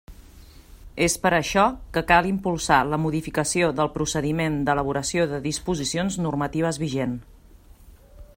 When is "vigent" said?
6.87-7.17